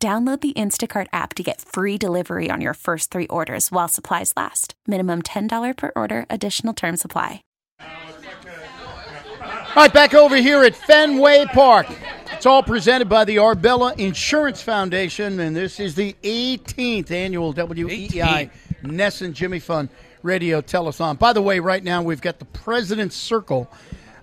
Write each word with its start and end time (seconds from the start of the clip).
Download 0.00 0.40
the 0.40 0.52
Instacart 0.52 1.08
app 1.12 1.34
to 1.34 1.42
get 1.42 1.60
free 1.60 1.98
delivery 1.98 2.52
on 2.52 2.60
your 2.60 2.74
first 2.74 3.10
three 3.10 3.26
orders 3.26 3.72
while 3.72 3.88
supplies 3.88 4.32
last. 4.36 4.74
Minimum 4.86 5.22
$10 5.22 5.76
per 5.76 5.90
order, 5.96 6.24
additional 6.30 6.72
term 6.72 6.96
supply. 6.96 7.42
All 7.80 9.82
right, 9.82 9.92
back 9.92 10.14
over 10.14 10.36
here 10.36 10.62
at 10.62 10.76
Fenway 10.76 11.46
Park. 11.46 11.88
It's 12.32 12.46
all 12.46 12.62
presented 12.62 13.08
by 13.08 13.24
the 13.24 13.38
Arbella 13.38 13.92
Insurance 13.98 14.62
Foundation, 14.62 15.40
and 15.40 15.56
this 15.56 15.80
is 15.80 15.96
the 15.96 16.14
18th 16.22 17.10
annual 17.10 17.52
WEI 17.52 18.50
Ness 18.84 19.22
and 19.22 19.34
Jimmy 19.34 19.58
Fun 19.58 19.88
Radio 20.22 20.60
Telethon. 20.60 21.18
By 21.18 21.32
the 21.32 21.42
way, 21.42 21.58
right 21.58 21.82
now 21.82 22.02
we've 22.02 22.20
got 22.20 22.38
the 22.38 22.44
President's 22.44 23.16
Circle. 23.16 23.68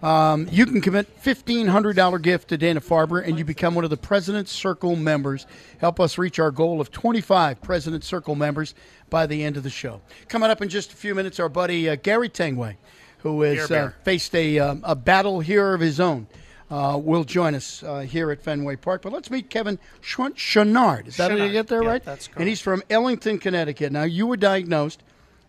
Um, 0.03 0.47
you 0.51 0.65
can 0.65 0.81
commit 0.81 1.07
$1,500 1.23 2.21
gift 2.21 2.49
to 2.49 2.57
Dana 2.57 2.81
Farber, 2.81 3.25
and 3.25 3.37
you 3.37 3.45
become 3.45 3.75
one 3.75 3.83
of 3.83 3.89
the 3.89 3.97
President's 3.97 4.51
Circle 4.51 4.95
members. 4.95 5.47
Help 5.79 5.99
us 5.99 6.17
reach 6.17 6.39
our 6.39 6.51
goal 6.51 6.81
of 6.81 6.91
25 6.91 7.61
President's 7.61 8.07
Circle 8.07 8.35
members 8.35 8.75
by 9.09 9.25
the 9.25 9.43
end 9.43 9.57
of 9.57 9.63
the 9.63 9.69
show. 9.69 10.01
Coming 10.27 10.49
up 10.49 10.61
in 10.61 10.69
just 10.69 10.91
a 10.93 10.95
few 10.95 11.15
minutes, 11.15 11.39
our 11.39 11.49
buddy 11.49 11.89
uh, 11.89 11.95
Gary 11.95 12.29
Tanguay, 12.29 12.75
who 13.19 13.41
has 13.41 13.71
uh, 13.71 13.91
faced 14.03 14.35
a, 14.35 14.59
um, 14.59 14.81
a 14.83 14.95
battle 14.95 15.39
here 15.39 15.73
of 15.73 15.81
his 15.81 15.99
own. 15.99 16.27
Uh, 16.67 16.97
will 16.97 17.23
join 17.23 17.53
us 17.53 17.83
uh, 17.83 17.99
here 17.99 18.31
at 18.31 18.41
Fenway 18.41 18.75
Park. 18.75 19.03
But 19.03 19.13
let's 19.13 19.29
meet 19.29 19.51
Kevin 19.51 19.77
Chenard. 20.01 21.07
Is 21.07 21.17
that 21.17 21.29
how 21.29 21.37
you 21.37 21.51
get 21.51 21.67
there 21.67 21.83
Yeah, 21.83 21.89
right? 21.89 22.03
that's 22.03 22.25
correct. 22.25 22.39
And 22.39 22.49
he's 22.49 22.59
from 22.59 22.81
Ellington, 22.89 23.37
Connecticut. 23.37 23.91
Now, 23.91 24.01
you 24.01 24.25
were 24.25 24.35
diagnosed 24.35 25.03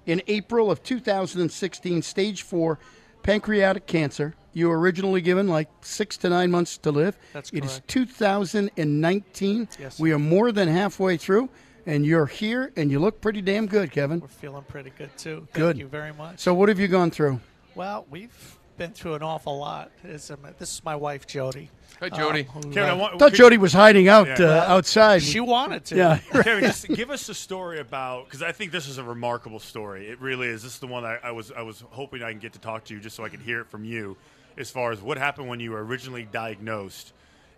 in 0.05 0.21
April 0.27 0.71
of 0.71 0.83
2016, 0.83 2.03
stage 2.03 2.43
four 2.43 2.79
pancreatic 3.27 3.87
cancer. 3.87 4.35
You 4.53 4.69
were 4.69 4.79
originally 4.79 5.21
given 5.21 5.49
like 5.49 5.69
six 5.83 6.17
to 6.19 6.29
nine 6.31 6.51
months 6.51 6.79
to 6.79 6.91
live. 6.91 7.19
That's 7.33 7.51
correct. 7.51 7.67
It 7.67 7.69
is 7.69 7.83
2019. 7.89 9.69
Yes. 9.79 9.99
We 9.99 10.13
are 10.13 10.19
more 10.19 10.53
than 10.53 10.69
halfway 10.69 11.17
through, 11.17 11.51
and 11.85 12.07
you're 12.07 12.27
here, 12.27 12.73
and 12.77 12.91
you 12.91 12.99
look 13.01 13.21
pretty 13.21 13.43
damn 13.43 13.67
good, 13.67 13.91
Kevin. 13.91 14.21
We're 14.21 14.29
feeling 14.29 14.63
pretty 14.63 14.91
good 14.97 15.15
too. 15.19 15.41
Good. 15.41 15.49
Thank 15.53 15.53
Good. 15.55 15.79
you 15.79 15.89
very 15.89 16.13
much. 16.15 16.39
So, 16.39 16.55
what 16.55 16.69
have 16.69 16.79
you 16.79 16.89
gone 16.89 17.11
through? 17.11 17.41
well, 17.75 18.07
we've 18.09 18.57
been 18.77 18.93
through 18.93 19.15
an 19.15 19.23
awful 19.23 19.59
lot. 19.59 19.91
It's, 20.05 20.31
um, 20.31 20.39
this 20.59 20.75
is 20.75 20.85
my 20.85 20.97
wife 20.97 21.27
Jody. 21.27 21.71
Hi, 22.01 22.11
Jody. 22.11 22.43
uh, 22.43 22.53
who, 22.53 22.61
Kevin, 22.73 22.83
I 22.83 22.89
uh, 22.91 22.97
want, 22.97 23.19
thought 23.19 23.31
could- 23.31 23.39
Jody 23.39 23.57
was 23.57 23.73
hiding 23.73 24.09
out 24.09 24.27
Yeah. 24.39 24.47
uh, 24.47 24.75
outside. 24.75 25.23
she 25.23 25.41
wanted 25.41 25.85
to. 25.87 25.97
yeah. 25.97 26.19
Kevin, 26.31 26.65
just 26.65 26.89
give 26.89 27.11
us 27.11 27.29
a 27.29 27.35
story 27.35 27.81
about 27.81 28.27
because 28.27 28.43
I 28.43 28.53
think 28.53 28.73
this 28.73 28.87
is 28.87 28.99
a 28.99 29.03
remarkable 29.05 29.61
story. 29.61 30.09
It 30.09 30.21
really 30.21 30.49
is. 30.49 30.63
This 30.63 30.75
is 30.75 30.79
the 30.79 30.87
one 30.87 31.05
I, 31.05 31.19
I 31.23 31.31
was 31.31 31.53
I 31.53 31.63
was 31.63 31.83
hoping 31.91 32.23
I 32.23 32.31
can 32.33 32.39
get 32.41 32.53
to 32.53 32.59
talk 32.59 32.85
to 32.87 32.95
you 32.95 33.01
just 33.01 33.17
so 33.17 33.25
I 33.25 33.31
can 33.31 33.41
hear 33.41 33.61
it 33.61 33.69
from 33.69 33.85
you, 33.85 34.17
as 34.59 34.71
far 34.71 34.93
as 34.93 35.01
what 35.01 35.17
happened 35.17 35.49
when 35.49 35.59
you 35.61 35.71
were 35.71 35.83
originally 35.85 36.25
diagnosed, 36.31 37.15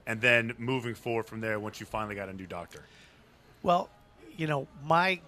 and 0.07 0.21
then 0.21 0.55
moving 0.59 0.95
forward 0.95 1.27
from 1.27 1.41
there 1.41 1.59
once 1.59 1.81
you 1.81 1.87
finally 1.87 2.15
got 2.15 2.29
a 2.29 2.33
new 2.33 2.47
doctor. 2.47 2.85
Well, 3.65 3.89
you 4.37 4.47
know, 4.47 4.69
my 4.85 5.21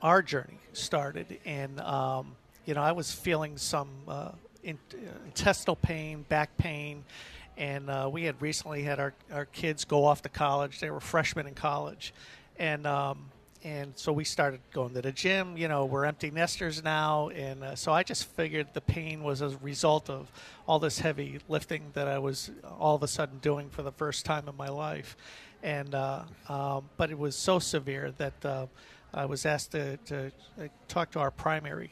our 0.00 0.22
journey 0.22 0.58
started, 0.72 1.38
and 1.44 1.78
um, 1.80 2.34
you 2.64 2.72
know, 2.72 2.82
I 2.82 2.92
was 2.92 3.12
feeling 3.12 3.58
some 3.58 3.90
uh, 4.08 4.30
in, 4.66 4.78
uh, 4.92 4.96
intestinal 5.24 5.76
pain, 5.76 6.26
back 6.28 6.56
pain, 6.58 7.04
and 7.56 7.88
uh, 7.88 8.10
we 8.12 8.24
had 8.24 8.42
recently 8.42 8.82
had 8.82 8.98
our, 8.98 9.14
our 9.32 9.46
kids 9.46 9.84
go 9.84 10.04
off 10.04 10.22
to 10.22 10.28
college. 10.28 10.80
They 10.80 10.90
were 10.90 11.00
freshmen 11.00 11.46
in 11.46 11.54
college, 11.54 12.12
and 12.58 12.86
um, 12.86 13.30
and 13.62 13.92
so 13.96 14.12
we 14.12 14.24
started 14.24 14.60
going 14.72 14.92
to 14.94 15.02
the 15.02 15.12
gym. 15.12 15.56
You 15.56 15.68
know, 15.68 15.86
we're 15.86 16.04
empty 16.04 16.30
nesters 16.30 16.82
now, 16.82 17.28
and 17.28 17.62
uh, 17.62 17.76
so 17.76 17.92
I 17.92 18.02
just 18.02 18.24
figured 18.24 18.66
the 18.74 18.80
pain 18.80 19.22
was 19.22 19.40
a 19.40 19.56
result 19.62 20.10
of 20.10 20.30
all 20.66 20.78
this 20.80 20.98
heavy 20.98 21.38
lifting 21.48 21.84
that 21.94 22.08
I 22.08 22.18
was 22.18 22.50
all 22.78 22.96
of 22.96 23.02
a 23.02 23.08
sudden 23.08 23.38
doing 23.38 23.70
for 23.70 23.82
the 23.82 23.92
first 23.92 24.26
time 24.26 24.48
in 24.48 24.56
my 24.56 24.68
life, 24.68 25.16
and 25.62 25.94
uh, 25.94 26.22
um, 26.48 26.90
but 26.96 27.10
it 27.10 27.18
was 27.18 27.36
so 27.36 27.58
severe 27.58 28.12
that. 28.18 28.44
Uh, 28.44 28.66
I 29.14 29.24
was 29.24 29.46
asked 29.46 29.70
to, 29.70 29.96
to 29.96 30.26
uh, 30.60 30.64
talk 30.88 31.12
to 31.12 31.20
our 31.20 31.30
primary 31.30 31.90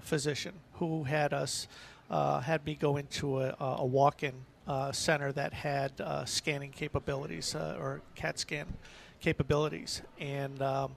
physician, 0.00 0.54
who 0.72 1.04
had 1.04 1.32
us 1.32 1.68
uh, 2.10 2.40
had 2.40 2.64
me 2.64 2.74
go 2.74 2.96
into 2.96 3.40
a, 3.40 3.54
a 3.60 3.84
walk-in 3.84 4.34
uh, 4.66 4.92
center 4.92 5.32
that 5.32 5.52
had 5.52 5.92
uh, 6.00 6.24
scanning 6.24 6.70
capabilities 6.70 7.54
uh, 7.54 7.76
or 7.80 8.00
CAT 8.14 8.38
scan 8.38 8.66
capabilities, 9.20 10.02
and 10.18 10.60
um, 10.60 10.96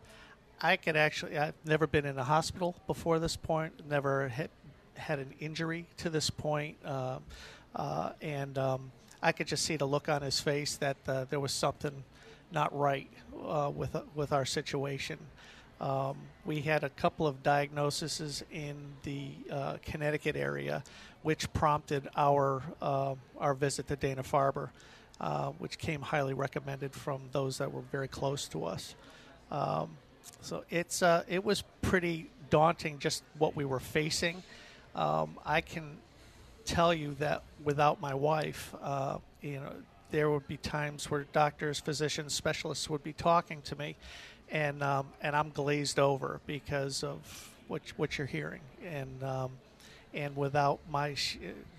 I 0.62 0.76
could 0.76 0.96
actually 0.96 1.38
I've 1.38 1.54
never 1.66 1.88
been 1.88 2.06
in 2.06 2.18
a 2.18 2.24
hospital 2.24 2.76
before 2.88 3.20
this 3.20 3.36
point, 3.36 3.74
never 3.88 4.28
had 4.30 4.50
had 4.96 5.20
an 5.20 5.34
injury 5.40 5.86
to 5.98 6.10
this 6.10 6.30
point, 6.30 6.76
um, 6.86 7.24
uh, 7.76 8.12
and 8.22 8.58
um, 8.58 8.92
I 9.22 9.32
could 9.32 9.48
just 9.48 9.64
see 9.64 9.78
the 9.78 9.88
look 9.88 10.10
on 10.10 10.22
his 10.22 10.40
face 10.40 10.76
that 10.78 10.98
uh, 11.08 11.26
there 11.30 11.40
was 11.40 11.54
something 11.54 12.04
not 12.52 12.78
right 12.78 13.10
uh, 13.48 13.72
with 13.74 13.96
with 14.16 14.34
our 14.34 14.46
situation. 14.46 15.18
Um, 15.80 16.18
we 16.46 16.62
had 16.62 16.84
a 16.84 16.90
couple 16.90 17.26
of 17.26 17.42
diagnoses 17.42 18.44
in 18.52 18.76
the 19.04 19.32
uh, 19.52 19.78
Connecticut 19.84 20.36
area, 20.36 20.84
which 21.24 21.52
prompted 21.54 22.10
our 22.18 22.62
uh, 22.82 23.16
our 23.38 23.54
visit 23.54 23.88
to 23.88 23.96
Dana 23.96 24.24
Farber, 24.24 24.70
uh, 25.22 25.52
which 25.52 25.78
came 25.78 26.02
highly 26.02 26.34
recommended 26.34 26.94
from 26.94 27.22
those 27.32 27.58
that 27.60 27.72
were 27.72 27.84
very 27.92 28.08
close 28.08 28.48
to 28.50 28.66
us. 28.66 28.96
Um, 29.52 29.98
so 30.42 30.64
it's 30.70 31.02
uh, 31.02 31.24
it 31.28 31.44
was 31.44 31.64
pretty 31.82 32.30
daunting 32.50 33.00
just 33.00 33.24
what 33.38 33.56
we 33.56 33.66
were 33.66 33.80
facing. 33.80 34.44
Um, 34.96 35.38
I 35.46 35.62
can 35.62 35.98
tell 36.66 36.94
you 36.94 37.16
that 37.20 37.44
without 37.64 38.02
my 38.02 38.14
wife, 38.14 38.74
uh, 38.82 39.18
you 39.42 39.56
know, 39.56 39.72
there 40.12 40.30
would 40.30 40.48
be 40.48 40.58
times 40.58 41.10
where 41.10 41.26
doctors, 41.32 41.80
physicians, 41.80 42.34
specialists 42.34 42.90
would 42.90 43.04
be 43.04 43.14
talking 43.14 43.62
to 43.64 43.76
me, 43.76 43.96
and 44.52 44.82
um, 44.84 45.08
and 45.22 45.36
I'm 45.36 45.50
glazed 45.50 46.00
over 46.00 46.40
because 46.46 47.04
of 47.04 47.52
what 47.68 47.82
what 47.98 48.18
you're 48.18 48.28
hearing, 48.28 48.62
and 48.86 49.24
um, 49.24 49.52
and 50.14 50.36
without 50.36 50.80
my 50.90 51.16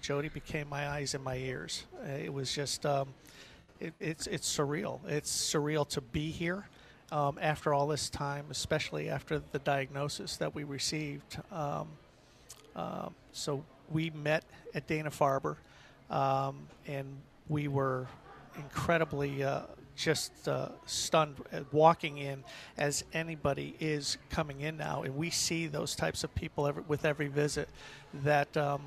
Jody 0.00 0.28
became 0.28 0.68
my 0.68 0.88
eyes 0.88 1.14
and 1.14 1.24
my 1.24 1.36
ears. 1.36 1.84
Uh, 2.02 2.12
It 2.12 2.32
was 2.32 2.54
just 2.54 2.86
um, 2.86 3.08
it, 3.80 3.92
it's 4.00 4.26
it's 4.26 4.56
surreal. 4.56 5.00
It's 5.08 5.30
surreal 5.52 5.88
to 5.88 6.00
be 6.00 6.30
here 6.30 6.66
um, 7.12 7.38
after 7.40 7.74
all 7.74 7.86
this 7.86 8.10
time, 8.10 8.44
especially 8.50 9.08
after 9.08 9.42
the 9.52 9.58
diagnosis 9.58 10.36
that 10.36 10.54
we 10.54 10.64
received. 10.64 11.38
Um, 11.50 11.88
so 13.32 13.64
we 13.90 14.10
met 14.10 14.44
at 14.74 14.86
Dana 14.86 15.10
Farber, 15.10 15.56
and 16.86 17.06
we 17.48 17.68
were 17.68 18.06
incredibly 18.56 19.42
uh, 19.42 19.62
just 19.96 20.48
uh, 20.48 20.68
stunned 20.86 21.36
walking 21.72 22.18
in, 22.18 22.42
as 22.78 23.04
anybody 23.12 23.76
is 23.80 24.16
coming 24.30 24.60
in 24.60 24.76
now, 24.76 25.02
and 25.02 25.14
we 25.16 25.30
see 25.30 25.66
those 25.66 25.94
types 25.94 26.24
of 26.24 26.34
people 26.34 26.66
every, 26.66 26.82
with 26.88 27.04
every 27.04 27.28
visit. 27.28 27.68
That 28.24 28.56
um, 28.56 28.80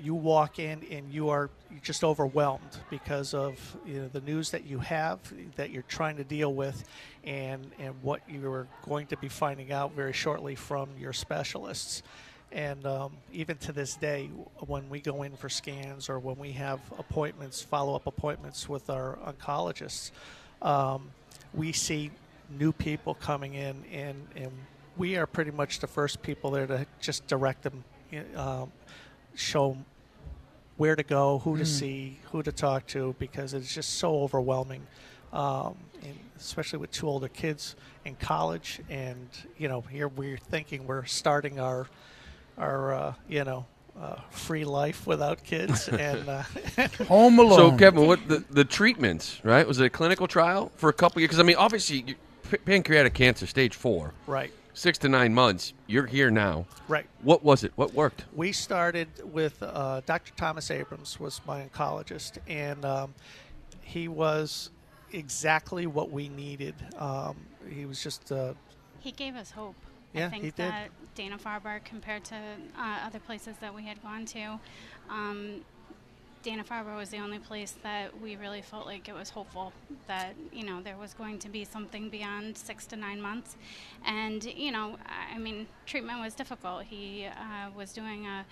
you 0.00 0.14
walk 0.14 0.58
in 0.58 0.84
and 0.90 1.12
you 1.12 1.28
are 1.28 1.50
just 1.82 2.02
overwhelmed 2.02 2.78
because 2.90 3.34
of 3.34 3.76
you 3.86 4.00
know, 4.00 4.08
the 4.08 4.20
news 4.20 4.50
that 4.50 4.64
you 4.64 4.78
have 4.78 5.18
that 5.56 5.70
you're 5.70 5.82
trying 5.82 6.16
to 6.16 6.24
deal 6.24 6.54
with 6.54 6.84
and, 7.24 7.70
and 7.78 7.94
what 8.02 8.20
you're 8.28 8.66
going 8.84 9.06
to 9.06 9.16
be 9.16 9.28
finding 9.28 9.70
out 9.70 9.92
very 9.92 10.12
shortly 10.12 10.54
from 10.54 10.88
your 10.98 11.12
specialists. 11.12 12.02
And 12.52 12.84
um, 12.86 13.12
even 13.32 13.56
to 13.58 13.72
this 13.72 13.94
day, 13.96 14.28
when 14.66 14.88
we 14.90 15.00
go 15.00 15.22
in 15.22 15.36
for 15.36 15.48
scans 15.48 16.10
or 16.10 16.18
when 16.18 16.36
we 16.36 16.52
have 16.52 16.80
appointments, 16.98 17.62
follow 17.62 17.96
up 17.96 18.06
appointments 18.06 18.68
with 18.68 18.90
our 18.90 19.18
oncologists, 19.26 20.10
um, 20.60 21.10
we 21.54 21.72
see 21.72 22.10
new 22.50 22.72
people 22.72 23.14
coming 23.14 23.54
in, 23.54 23.82
and, 23.90 24.26
and 24.36 24.52
we 24.98 25.16
are 25.16 25.26
pretty 25.26 25.50
much 25.50 25.78
the 25.80 25.86
first 25.86 26.20
people 26.22 26.50
there 26.50 26.66
to 26.66 26.86
just 27.00 27.26
direct 27.26 27.62
them, 27.62 27.84
um, 28.36 28.70
show 29.34 29.72
'em 29.72 29.84
where 30.76 30.94
to 30.94 31.02
go, 31.02 31.38
who 31.38 31.56
to 31.56 31.64
see, 31.64 32.18
who 32.32 32.42
to 32.42 32.52
talk 32.52 32.86
to, 32.88 33.14
because 33.18 33.54
it's 33.54 33.72
just 33.72 33.94
so 33.94 34.22
overwhelming. 34.22 34.86
Um, 35.32 35.76
and 36.02 36.18
especially 36.36 36.80
with 36.80 36.90
two 36.90 37.08
older 37.08 37.28
kids 37.28 37.76
in 38.04 38.16
college, 38.16 38.80
and 38.90 39.28
you 39.56 39.68
know, 39.68 39.80
here 39.80 40.08
we're 40.08 40.36
thinking 40.36 40.86
we're 40.86 41.06
starting 41.06 41.58
our 41.58 41.86
our 42.58 42.94
uh, 42.94 43.14
you 43.28 43.44
know 43.44 43.66
uh, 44.00 44.16
free 44.30 44.64
life 44.64 45.06
without 45.06 45.44
kids, 45.44 45.88
and 45.88 46.28
uh, 46.28 46.42
Home 47.08 47.38
alone. 47.38 47.56
So, 47.72 47.76
Kevin, 47.76 48.06
what 48.06 48.26
the, 48.28 48.44
the 48.50 48.64
treatments, 48.64 49.40
right? 49.44 49.66
Was 49.66 49.80
it 49.80 49.84
a 49.86 49.90
clinical 49.90 50.26
trial 50.26 50.72
for 50.76 50.88
a 50.88 50.92
couple 50.92 51.20
years? 51.20 51.28
Because, 51.28 51.40
I 51.40 51.42
mean, 51.44 51.56
obviously, 51.56 52.04
you- 52.06 52.14
p- 52.50 52.56
pancreatic 52.58 53.14
cancer, 53.14 53.46
stage 53.46 53.76
four, 53.76 54.14
Right. 54.26 54.50
six 54.72 54.96
to 54.98 55.08
nine 55.08 55.34
months. 55.34 55.74
You're 55.86 56.06
here 56.06 56.30
now. 56.30 56.64
Right. 56.88 57.06
What 57.22 57.44
was 57.44 57.64
it? 57.64 57.72
What 57.76 57.92
worked? 57.92 58.24
We 58.34 58.52
started 58.52 59.08
with 59.30 59.62
uh, 59.62 60.00
Dr. 60.06 60.32
Thomas 60.36 60.70
Abrams 60.70 61.20
was 61.20 61.40
my 61.46 61.62
oncologist, 61.68 62.38
and 62.48 62.84
um, 62.86 63.14
he 63.82 64.08
was 64.08 64.70
exactly 65.12 65.86
what 65.86 66.10
we 66.10 66.28
needed. 66.30 66.74
Um, 66.98 67.36
he 67.68 67.84
was 67.84 68.02
just 68.02 68.32
uh, 68.32 68.54
He 69.00 69.12
gave 69.12 69.36
us 69.36 69.50
hope. 69.50 69.76
Yeah, 70.14 70.26
I 70.26 70.30
think 70.30 70.44
he 70.44 70.50
did. 70.50 70.72
Dana 71.14 71.38
Farber, 71.38 71.84
compared 71.84 72.24
to 72.24 72.34
uh, 72.34 72.98
other 73.06 73.18
places 73.18 73.56
that 73.60 73.74
we 73.74 73.84
had 73.84 74.02
gone 74.02 74.24
to, 74.26 74.58
um, 75.10 75.62
Dana 76.42 76.64
Farber 76.64 76.96
was 76.96 77.10
the 77.10 77.18
only 77.18 77.38
place 77.38 77.76
that 77.82 78.20
we 78.20 78.34
really 78.36 78.62
felt 78.62 78.84
like 78.86 79.08
it 79.08 79.14
was 79.14 79.30
hopeful 79.30 79.72
that 80.08 80.34
you 80.52 80.64
know 80.64 80.82
there 80.82 80.96
was 80.96 81.14
going 81.14 81.38
to 81.38 81.48
be 81.48 81.64
something 81.64 82.08
beyond 82.08 82.58
six 82.58 82.84
to 82.86 82.96
nine 82.96 83.20
months, 83.20 83.56
and 84.04 84.44
you 84.44 84.72
know 84.72 84.96
I 85.32 85.38
mean 85.38 85.68
treatment 85.86 86.20
was 86.20 86.34
difficult. 86.34 86.82
He 86.82 87.26
uh, 87.26 87.70
was 87.76 87.92
doing 87.92 88.26
a 88.26 88.44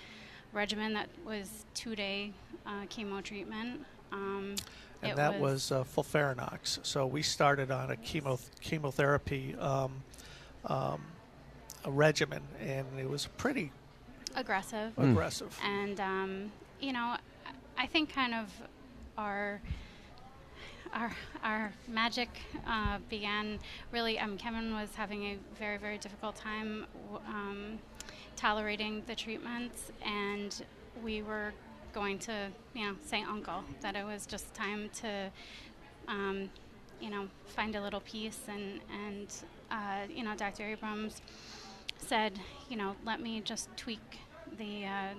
regimen 0.53 0.93
that 0.95 1.09
was 1.25 1.65
two 1.75 1.97
day 1.97 2.33
uh, 2.65 2.85
chemo 2.87 3.23
treatment. 3.23 3.85
Um, 4.13 4.55
and 5.03 5.17
that 5.17 5.41
was, 5.41 5.73
uh, 5.73 5.83
FOLFIRINOX. 5.83 6.85
So 6.85 7.07
we 7.07 7.23
started 7.23 7.71
on 7.71 7.91
a 7.91 7.97
chemo 7.97 8.39
chemotherapy 8.61 9.55
um, 9.59 9.93
um, 10.67 11.01
a 11.85 11.91
regimen, 11.91 12.43
and 12.61 12.87
it 12.99 13.09
was 13.09 13.27
pretty 13.37 13.73
aggressive. 14.37 14.93
aggressive. 14.99 15.57
and 15.65 16.01
um, 16.01 16.53
you 16.81 16.93
know, 16.93 17.17
I 17.79 17.87
think 17.87 18.13
kind 18.13 18.35
of 18.35 18.51
our 19.17 19.61
our 20.93 21.13
our 21.43 21.73
magic 21.89 22.29
uh, 22.67 22.99
began 23.09 23.59
really. 23.93 24.19
Um, 24.19 24.37
Kevin 24.37 24.75
was 24.75 24.91
having 24.95 25.23
a 25.25 25.39
very 25.59 25.79
very 25.79 25.99
difficult 25.99 26.37
time 26.37 26.87
um, 27.27 27.79
tolerating 28.37 29.03
the 29.07 29.15
treatments, 29.15 29.93
and 30.05 30.65
we 31.03 31.23
were 31.23 31.53
going 31.93 32.19
to 32.21 32.49
you 32.75 32.87
know 32.87 32.97
say 33.05 33.23
uncle 33.23 33.65
that 33.81 33.97
it 33.97 34.05
was 34.05 34.27
just 34.27 34.55
time 34.55 34.91
to. 35.01 35.31
Um, 36.09 36.51
you 37.01 37.09
know, 37.09 37.29
find 37.47 37.75
a 37.77 37.81
little 37.81 38.01
peace, 38.01 38.41
and 38.47 38.81
and 39.07 39.29
uh, 39.71 40.07
you 40.15 40.23
know, 40.23 40.35
Dr. 40.37 40.65
Abrams 40.65 41.23
said, 42.01 42.39
you 42.69 42.77
know, 42.77 42.97
let 43.05 43.21
me 43.21 43.41
just 43.41 43.69
tweak 43.77 44.19
the 44.59 44.85
uh, 44.85 45.15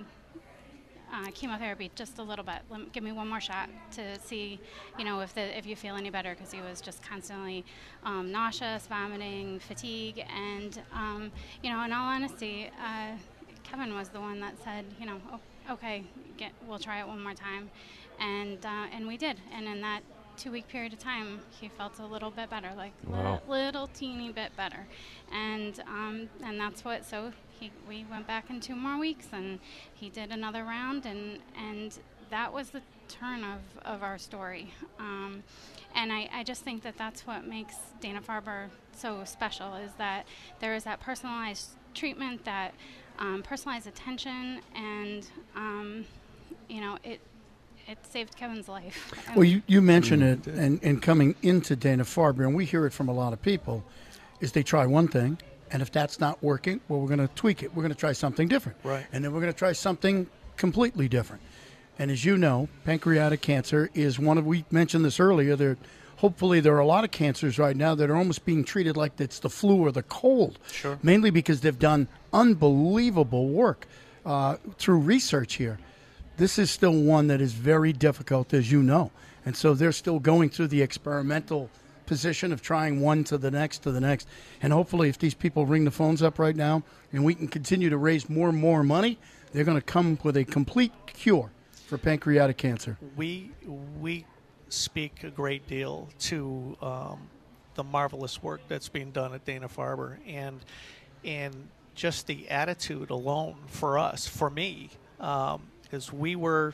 uh, 1.13 1.27
chemotherapy 1.33 1.91
just 1.95 2.19
a 2.19 2.23
little 2.23 2.45
bit. 2.45 2.59
Let, 2.69 2.91
give 2.93 3.03
me 3.03 3.11
one 3.11 3.27
more 3.27 3.41
shot 3.41 3.69
to 3.91 4.19
see, 4.19 4.59
you 4.97 5.05
know, 5.05 5.19
if 5.21 5.33
the 5.33 5.57
if 5.57 5.65
you 5.65 5.75
feel 5.75 5.95
any 5.95 6.09
better 6.09 6.33
because 6.35 6.51
he 6.51 6.61
was 6.61 6.81
just 6.81 7.03
constantly 7.03 7.65
um, 8.03 8.31
nauseous, 8.31 8.87
vomiting, 8.87 9.59
fatigue, 9.59 10.23
and 10.35 10.81
um, 10.93 11.31
you 11.63 11.69
know, 11.69 11.83
in 11.83 11.91
all 11.91 12.07
honesty, 12.07 12.69
uh, 12.81 13.15
Kevin 13.63 13.93
was 13.93 14.09
the 14.09 14.19
one 14.19 14.39
that 14.39 14.55
said, 14.63 14.85
you 14.99 15.05
know, 15.05 15.17
oh, 15.31 15.39
okay, 15.73 16.03
get, 16.37 16.51
we'll 16.67 16.79
try 16.79 16.99
it 16.99 17.07
one 17.07 17.21
more 17.21 17.33
time, 17.33 17.69
and 18.19 18.65
uh, 18.65 18.85
and 18.93 19.07
we 19.07 19.17
did, 19.17 19.39
and 19.53 19.67
in 19.67 19.81
that 19.81 20.01
two 20.37 20.51
week 20.51 20.67
period 20.67 20.93
of 20.93 20.99
time, 20.99 21.39
he 21.59 21.67
felt 21.69 21.99
a 21.99 22.05
little 22.05 22.31
bit 22.31 22.49
better, 22.49 22.71
like 22.75 22.93
Wow. 23.07 23.41
li- 23.47 23.65
little 23.65 23.87
teeny 23.87 24.31
bit 24.31 24.55
better, 24.55 24.87
and 25.31 25.79
um, 25.87 26.29
and 26.43 26.59
that's 26.59 26.83
what. 26.85 27.05
So 27.05 27.31
he 27.59 27.71
we 27.87 28.05
went 28.09 28.27
back 28.27 28.49
in 28.49 28.59
two 28.59 28.75
more 28.75 28.97
weeks, 28.99 29.27
and 29.31 29.59
he 29.93 30.09
did 30.09 30.31
another 30.31 30.63
round, 30.63 31.05
and 31.05 31.39
and 31.57 31.97
that 32.29 32.53
was 32.53 32.69
the 32.69 32.81
turn 33.09 33.43
of, 33.43 33.59
of 33.83 34.03
our 34.03 34.17
story. 34.17 34.73
Um, 34.99 35.43
and 35.93 36.13
I, 36.13 36.29
I 36.33 36.43
just 36.45 36.63
think 36.63 36.81
that 36.83 36.95
that's 36.97 37.27
what 37.27 37.45
makes 37.45 37.75
Dana 37.99 38.21
Farber 38.21 38.69
so 38.95 39.25
special 39.25 39.75
is 39.75 39.91
that 39.97 40.25
there 40.61 40.73
is 40.73 40.85
that 40.85 41.01
personalized 41.01 41.71
treatment, 41.93 42.45
that 42.45 42.73
um, 43.19 43.43
personalized 43.43 43.85
attention, 43.87 44.61
and 44.73 45.27
um, 45.57 46.05
you 46.69 46.79
know 46.79 46.97
it 47.03 47.19
it 47.87 47.97
saved 48.09 48.35
Kevin's 48.35 48.67
life. 48.67 49.13
Well, 49.35 49.45
you, 49.45 49.61
you 49.65 49.81
mentioned 49.81 50.23
it, 50.23 50.47
and, 50.47 50.83
and 50.83 51.01
coming 51.01 51.35
into 51.41 51.75
Dana 51.75 52.03
Farber, 52.03 52.45
and 52.45 52.53
we 52.53 52.65
hear 52.65 52.85
it 52.85 52.91
from 52.91 53.07
a 53.07 53.13
lot 53.13 53.31
of 53.31 53.41
people, 53.41 53.83
is 54.41 54.51
they 54.51 54.63
try 54.63 54.85
one 54.85 55.07
thing, 55.07 55.37
and 55.71 55.81
if 55.81 55.91
that's 55.91 56.19
not 56.19 56.41
working, 56.43 56.81
well, 56.89 56.99
we're 56.99 57.07
going 57.07 57.25
to 57.25 57.33
tweak 57.33 57.63
it. 57.63 57.73
We're 57.73 57.83
going 57.83 57.93
to 57.93 57.99
try 57.99 58.11
something 58.11 58.49
different. 58.49 58.77
Right. 58.83 59.05
And 59.13 59.23
then 59.23 59.31
we're 59.31 59.39
going 59.39 59.53
to 59.53 59.57
try 59.57 59.71
something 59.71 60.27
completely 60.57 61.07
different. 61.07 61.41
And 61.97 62.11
as 62.11 62.25
you 62.25 62.37
know, 62.37 62.67
pancreatic 62.83 63.41
cancer 63.41 63.89
is 63.93 64.19
one 64.19 64.37
of, 64.37 64.45
we 64.45 64.65
mentioned 64.69 65.05
this 65.05 65.19
earlier, 65.19 65.55
there, 65.55 65.77
hopefully 66.17 66.59
there 66.59 66.75
are 66.75 66.79
a 66.79 66.85
lot 66.85 67.03
of 67.03 67.11
cancers 67.11 67.57
right 67.57 67.75
now 67.75 67.95
that 67.95 68.09
are 68.09 68.15
almost 68.15 68.43
being 68.43 68.65
treated 68.65 68.97
like 68.97 69.19
it's 69.19 69.39
the 69.39 69.49
flu 69.49 69.77
or 69.77 69.91
the 69.91 70.03
cold. 70.03 70.59
Sure. 70.71 70.99
Mainly 71.01 71.29
because 71.29 71.61
they've 71.61 71.79
done 71.79 72.09
unbelievable 72.33 73.47
work 73.47 73.87
uh, 74.25 74.57
through 74.77 74.99
research 74.99 75.55
here 75.55 75.79
this 76.37 76.57
is 76.57 76.71
still 76.71 76.93
one 76.93 77.27
that 77.27 77.41
is 77.41 77.53
very 77.53 77.93
difficult, 77.93 78.53
as 78.53 78.71
you 78.71 78.81
know. 78.81 79.11
And 79.45 79.55
so 79.55 79.73
they're 79.73 79.91
still 79.91 80.19
going 80.19 80.49
through 80.49 80.67
the 80.67 80.81
experimental 80.81 81.69
position 82.05 82.51
of 82.51 82.61
trying 82.61 82.99
one 82.99 83.23
to 83.23 83.37
the 83.37 83.49
next 83.49 83.79
to 83.79 83.91
the 83.91 84.01
next. 84.01 84.27
And 84.61 84.73
hopefully, 84.73 85.09
if 85.09 85.17
these 85.17 85.33
people 85.33 85.65
ring 85.65 85.85
the 85.85 85.91
phones 85.91 86.21
up 86.21 86.39
right 86.39 86.55
now 86.55 86.83
and 87.11 87.23
we 87.23 87.33
can 87.35 87.47
continue 87.47 87.89
to 87.89 87.97
raise 87.97 88.29
more 88.29 88.49
and 88.49 88.57
more 88.57 88.83
money, 88.83 89.17
they're 89.51 89.63
going 89.63 89.77
to 89.77 89.85
come 89.85 90.19
with 90.23 90.37
a 90.37 90.43
complete 90.43 90.91
cure 91.07 91.51
for 91.87 91.97
pancreatic 91.97 92.57
cancer. 92.57 92.97
we 93.15 93.51
we 93.99 94.25
speak 94.69 95.23
a 95.23 95.29
great 95.29 95.67
deal 95.67 96.07
to 96.19 96.77
um, 96.81 97.29
the 97.75 97.83
marvelous 97.83 98.41
work 98.41 98.61
that's 98.67 98.89
being 98.89 99.11
done 99.11 99.33
at 99.33 99.45
Dana 99.45 99.67
Farber, 99.67 100.17
and 100.27 100.59
and 101.23 101.67
just 101.95 102.27
the 102.27 102.49
attitude 102.49 103.09
alone 103.09 103.55
for 103.67 103.97
us, 103.99 104.27
for 104.27 104.49
me, 104.49 104.89
because 105.91 106.13
we 106.13 106.35
were 106.35 106.73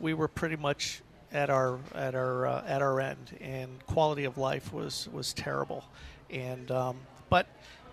we 0.00 0.12
were 0.12 0.28
pretty 0.28 0.56
much 0.56 1.00
at 1.32 1.50
our 1.50 1.78
at 1.94 2.14
our 2.14 2.46
uh, 2.46 2.64
at 2.66 2.82
our 2.82 3.00
end, 3.00 3.36
and 3.40 3.84
quality 3.86 4.24
of 4.24 4.36
life 4.36 4.72
was 4.72 5.08
was 5.12 5.32
terrible, 5.32 5.84
and 6.30 6.70
um, 6.72 6.96
but 7.30 7.46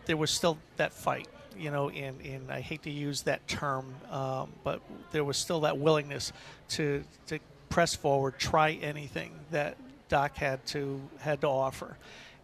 there 0.05 0.17
was 0.17 0.31
still 0.31 0.57
that 0.77 0.91
fight 0.91 1.27
you 1.55 1.69
know, 1.69 1.89
and, 1.89 2.19
and 2.21 2.51
I 2.51 2.61
hate 2.61 2.81
to 2.81 2.89
use 2.89 3.21
that 3.23 3.47
term, 3.47 3.93
um, 4.09 4.51
but 4.63 4.81
there 5.11 5.23
was 5.23 5.37
still 5.37 5.61
that 5.61 5.77
willingness 5.77 6.33
to 6.69 7.03
to 7.27 7.37
press 7.69 7.93
forward, 7.93 8.39
try 8.39 8.71
anything 8.71 9.31
that 9.51 9.77
Doc 10.09 10.35
had 10.35 10.65
to 10.67 10.99
had 11.19 11.41
to 11.41 11.47
offer, 11.47 11.95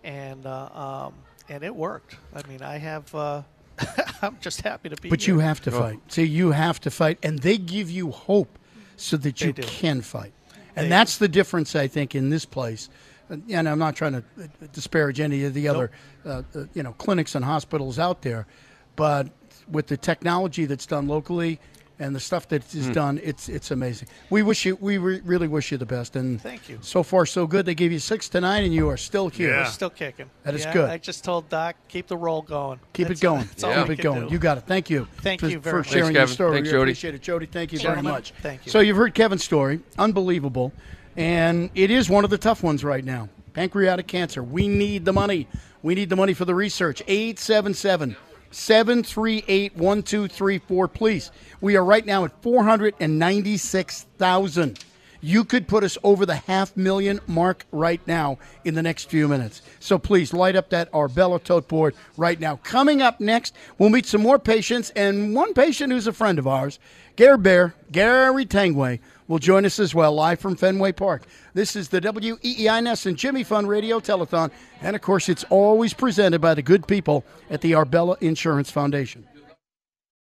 and 0.04 0.46
uh, 0.46 0.70
um, 1.08 1.14
and 1.50 1.64
it 1.64 1.76
worked. 1.76 2.18
I 2.36 2.48
mean, 2.48 2.62
I 2.62 2.78
have. 2.78 3.16
Uh, 3.16 3.42
I'm 4.22 4.38
just 4.42 4.62
happy 4.62 4.90
to 4.90 4.96
be. 4.96 5.08
Here. 5.08 5.12
But 5.12 5.22
here. 5.24 5.36
you 5.36 5.40
have 5.40 5.62
to 5.62 5.72
fight. 5.72 6.00
See, 6.08 6.24
you 6.24 6.52
have 6.52 6.80
to 6.82 6.92
fight, 6.92 7.18
and 7.24 7.40
they 7.40 7.58
give 7.58 7.90
you 7.90 8.12
hope 8.12 8.58
so 8.98 9.18
that 9.18 9.38
They 9.38 9.48
you 9.48 9.54
do. 9.54 9.62
can 9.62 10.02
fight. 10.02 10.34
And 10.76 10.86
They- 10.86 10.90
that's 10.90 11.18
the 11.18 11.28
difference, 11.28 11.76
I 11.76 11.88
think, 11.88 12.16
in 12.16 12.30
this 12.30 12.46
place. 12.46 12.90
And 13.30 13.70
I'm 13.70 13.78
not 13.80 13.96
trying 13.96 14.14
to 14.14 14.24
uh, 14.42 14.48
disparage 14.74 15.20
any 15.20 15.44
of 15.46 15.54
the 15.54 15.68
other, 15.68 15.92
uh, 16.26 16.42
uh, 16.56 16.64
you 16.74 16.82
know, 16.82 16.94
clinics 16.94 17.36
and 17.36 17.46
hospitals 17.46 18.00
out 18.00 18.24
there, 18.24 18.48
but 18.96 19.30
with 19.70 19.86
the 19.88 19.98
technology 19.98 20.66
that's 20.66 20.88
done 20.88 21.08
locally 21.08 21.60
and 22.00 22.16
the 22.16 22.20
stuff 22.20 22.48
that 22.48 22.74
is 22.74 22.88
hmm. 22.88 22.94
done, 22.94 23.20
it's 23.22 23.50
it's 23.50 23.72
amazing. 23.72 24.08
We 24.30 24.42
wish 24.42 24.66
you, 24.66 24.78
we 24.78 24.98
re- 24.98 25.22
really 25.24 25.48
wish 25.48 25.72
you 25.72 25.78
the 25.78 25.86
best. 25.86 26.16
And 26.16 26.42
Thank 26.42 26.70
you. 26.70 26.80
So 26.82 27.04
far, 27.04 27.26
so 27.26 27.46
good. 27.46 27.66
They 27.66 27.76
gave 27.76 27.92
you 27.92 28.00
six 28.00 28.30
to 28.30 28.42
nine, 28.42 28.64
and 28.64 28.74
you 28.74 28.88
are 28.90 28.98
still 28.98 29.28
here. 29.28 29.50
Yeah. 29.50 29.64
We're 29.64 29.66
still 29.66 29.90
kicking. 29.90 30.30
That 30.44 30.56
is 30.56 30.64
Yeah, 30.64 30.74
good. 30.74 30.90
I 30.90 30.98
just 30.98 31.24
told 31.24 31.50
Doc 31.50 31.76
keep 31.90 32.08
the 32.08 32.18
roll 32.18 32.42
going. 32.42 32.80
Keep 32.94 33.10
That's 33.10 33.20
it 33.20 33.24
going. 33.24 33.46
That's 33.46 33.64
all 33.64 33.72
Yeah. 33.72 33.84
we 33.84 33.90
Keep 33.90 34.00
it 34.00 34.02
can 34.02 34.14
going. 34.14 34.28
do. 34.28 34.34
You 34.34 34.40
got 34.40 34.58
it. 34.58 34.64
Thank 34.66 34.90
you. 34.90 35.08
Thank 35.22 35.42
for, 35.42 35.48
you 35.48 35.60
very 35.60 35.74
for 35.74 35.78
much. 35.80 35.90
sharing 35.90 36.14
Thanks, 36.14 36.16
your 36.16 36.22
Kevin. 36.22 36.34
story. 36.34 36.56
Thanks, 36.58 36.70
Jody. 36.70 36.92
appreciate 36.92 37.16
it, 37.16 37.22
Jody. 37.22 37.46
Thank 37.46 37.74
you 37.74 37.80
Sure. 37.80 37.92
very 37.92 38.02
much. 38.02 38.34
Thank 38.42 38.66
you. 38.66 38.72
So 38.72 38.80
you've 38.80 38.98
heard 38.98 39.14
Kevin's 39.14 39.44
story. 39.44 39.82
Unbelievable, 39.98 40.72
and 41.18 41.70
it 41.76 41.92
is 41.92 42.10
one 42.10 42.24
of 42.24 42.30
the 42.30 42.38
tough 42.38 42.64
ones 42.64 42.84
right 42.84 43.04
now. 43.04 43.28
Pancreatic 43.54 44.08
cancer. 44.08 44.42
We 44.42 44.68
need 44.68 45.04
the 45.06 45.14
money. 45.14 45.48
We 45.82 45.96
need 45.96 46.10
the 46.10 46.16
money 46.16 46.34
for 46.34 46.46
the 46.46 46.56
research. 46.56 47.02
877 47.08 48.16
738 48.52 49.76
1234, 49.76 50.88
please. 50.88 51.32
We 51.62 51.76
are 51.76 51.84
right 51.84 52.06
now 52.06 52.24
at 52.26 52.42
496,000. 52.42 54.80
You 55.22 55.44
could 55.44 55.68
put 55.68 55.84
us 55.84 55.98
over 56.02 56.26
the 56.26 56.36
half 56.36 56.78
million 56.78 57.20
mark 57.28 57.66
right 57.72 58.00
now 58.08 58.38
in 58.64 58.76
the 58.76 58.82
next 58.82 59.10
few 59.10 59.28
minutes. 59.28 59.62
So 59.80 59.98
please 59.98 60.34
light 60.34 60.56
up 60.56 60.70
that 60.70 60.88
Arbella 60.94 61.40
tote 61.40 61.68
board 61.68 61.94
right 62.16 62.40
now. 62.40 62.56
Coming 62.64 63.02
up 63.02 63.20
next, 63.20 63.54
we'll 63.78 63.90
meet 63.90 64.06
some 64.06 64.22
more 64.22 64.40
patients, 64.40 64.92
and 64.92 65.36
one 65.36 65.54
patient 65.54 65.92
who's 65.92 66.08
a 66.08 66.14
friend 66.14 66.40
of 66.40 66.48
ours, 66.48 66.80
Gary 67.18 67.38
Bear, 67.38 67.76
Gary 67.92 68.46
Tanguay, 68.46 69.00
will 69.30 69.40
join 69.40 69.64
us 69.64 69.80
as 69.80 69.96
well, 69.96 70.14
live 70.14 70.42
from 70.42 70.58
Fenway 70.58 70.92
Park. 70.92 71.24
This 71.54 71.78
is 71.78 71.88
the 71.88 72.02
WEEI 72.02 72.84
NESN 72.84 73.16
Jimmy 73.16 73.46
Fund 73.46 73.70
Radio 73.70 74.02
Telethon, 74.02 74.52
and 74.82 74.94
of 74.98 75.02
course, 75.02 75.30
it's 75.30 75.46
always 75.50 75.94
presented 75.94 76.42
by 76.42 76.54
the 76.54 76.62
good 76.62 76.86
people 76.86 77.24
at 77.50 77.62
the 77.62 77.76
Arbella 77.76 78.18
Insurance 78.20 78.70
Foundation. 78.70 79.26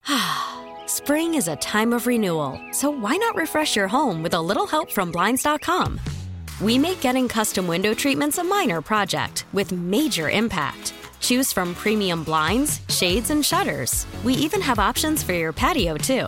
Spring 0.85 1.33
is 1.33 1.49
a 1.49 1.57
time 1.57 1.91
of 1.91 2.07
renewal, 2.07 2.57
so 2.71 2.89
why 2.89 3.17
not 3.17 3.35
refresh 3.35 3.75
your 3.75 3.89
home 3.89 4.23
with 4.23 4.33
a 4.33 4.41
little 4.41 4.67
help 4.67 4.89
from 4.89 5.11
Blinds.com? 5.11 5.99
we 6.61 6.77
make 6.77 6.99
getting 6.99 7.27
custom 7.27 7.67
window 7.67 7.93
treatments 7.93 8.37
a 8.37 8.43
minor 8.43 8.81
project 8.81 9.45
with 9.53 9.71
major 9.71 10.29
impact. 10.29 10.93
Choose 11.19 11.53
from 11.53 11.73
premium 11.75 12.23
blinds, 12.23 12.81
shades, 12.89 13.29
and 13.29 13.45
shutters. 13.45 14.05
We 14.23 14.33
even 14.35 14.61
have 14.61 14.79
options 14.79 15.23
for 15.23 15.33
your 15.33 15.53
patio, 15.53 15.95
too. 15.97 16.27